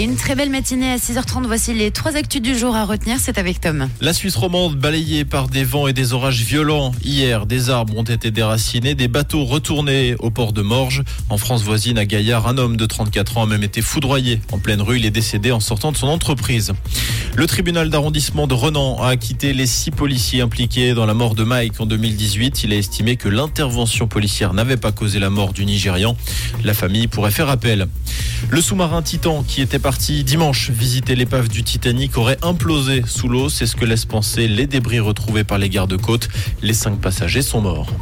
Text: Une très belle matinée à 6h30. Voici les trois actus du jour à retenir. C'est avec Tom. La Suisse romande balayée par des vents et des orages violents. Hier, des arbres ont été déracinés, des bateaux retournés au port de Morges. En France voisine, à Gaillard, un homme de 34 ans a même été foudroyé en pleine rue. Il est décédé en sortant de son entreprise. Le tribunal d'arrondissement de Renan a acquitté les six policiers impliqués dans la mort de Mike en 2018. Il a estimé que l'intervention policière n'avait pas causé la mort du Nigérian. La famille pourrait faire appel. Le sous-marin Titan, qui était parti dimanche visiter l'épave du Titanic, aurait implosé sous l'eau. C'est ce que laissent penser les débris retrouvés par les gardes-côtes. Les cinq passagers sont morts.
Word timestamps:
Une 0.00 0.16
très 0.16 0.34
belle 0.34 0.48
matinée 0.48 0.90
à 0.92 0.96
6h30. 0.96 1.44
Voici 1.44 1.74
les 1.74 1.90
trois 1.90 2.16
actus 2.16 2.40
du 2.40 2.56
jour 2.56 2.74
à 2.74 2.86
retenir. 2.86 3.18
C'est 3.20 3.36
avec 3.36 3.60
Tom. 3.60 3.90
La 4.00 4.14
Suisse 4.14 4.34
romande 4.34 4.76
balayée 4.76 5.26
par 5.26 5.46
des 5.46 5.62
vents 5.62 5.88
et 5.88 5.92
des 5.92 6.14
orages 6.14 6.42
violents. 6.42 6.92
Hier, 7.04 7.44
des 7.44 7.68
arbres 7.68 7.98
ont 7.98 8.04
été 8.04 8.30
déracinés, 8.30 8.94
des 8.94 9.08
bateaux 9.08 9.44
retournés 9.44 10.16
au 10.18 10.30
port 10.30 10.54
de 10.54 10.62
Morges. 10.62 11.02
En 11.28 11.36
France 11.36 11.64
voisine, 11.64 11.98
à 11.98 12.06
Gaillard, 12.06 12.48
un 12.48 12.56
homme 12.56 12.78
de 12.78 12.86
34 12.86 13.36
ans 13.36 13.42
a 13.42 13.46
même 13.46 13.62
été 13.62 13.82
foudroyé 13.82 14.40
en 14.52 14.58
pleine 14.58 14.80
rue. 14.80 14.96
Il 14.96 15.04
est 15.04 15.10
décédé 15.10 15.52
en 15.52 15.60
sortant 15.60 15.92
de 15.92 15.98
son 15.98 16.08
entreprise. 16.08 16.72
Le 17.36 17.46
tribunal 17.46 17.90
d'arrondissement 17.90 18.46
de 18.46 18.54
Renan 18.54 19.00
a 19.00 19.08
acquitté 19.08 19.52
les 19.52 19.66
six 19.66 19.90
policiers 19.90 20.40
impliqués 20.40 20.94
dans 20.94 21.06
la 21.06 21.14
mort 21.14 21.34
de 21.34 21.44
Mike 21.44 21.80
en 21.80 21.86
2018. 21.86 22.64
Il 22.64 22.72
a 22.72 22.76
estimé 22.76 23.16
que 23.16 23.28
l'intervention 23.28 24.08
policière 24.08 24.52
n'avait 24.52 24.76
pas 24.76 24.92
causé 24.92 25.18
la 25.18 25.30
mort 25.30 25.52
du 25.52 25.64
Nigérian. 25.64 26.16
La 26.64 26.74
famille 26.74 27.06
pourrait 27.06 27.30
faire 27.30 27.48
appel. 27.48 27.88
Le 28.50 28.60
sous-marin 28.60 29.02
Titan, 29.02 29.42
qui 29.46 29.62
était 29.62 29.78
parti 29.78 30.24
dimanche 30.24 30.70
visiter 30.70 31.14
l'épave 31.14 31.48
du 31.48 31.62
Titanic, 31.62 32.18
aurait 32.18 32.38
implosé 32.42 33.02
sous 33.06 33.28
l'eau. 33.28 33.48
C'est 33.48 33.66
ce 33.66 33.76
que 33.76 33.84
laissent 33.84 34.06
penser 34.06 34.48
les 34.48 34.66
débris 34.66 35.00
retrouvés 35.00 35.44
par 35.44 35.58
les 35.58 35.68
gardes-côtes. 35.68 36.28
Les 36.62 36.74
cinq 36.74 37.00
passagers 37.00 37.42
sont 37.42 37.60
morts. 37.60 37.92